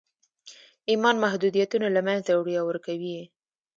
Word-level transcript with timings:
ایمان 0.89 1.15
محدودیتونه 1.23 1.87
له 1.95 2.01
منځه 2.07 2.31
وړي 2.35 2.53
او 2.57 2.65
ورکوي 2.69 3.09
یې 3.17 3.25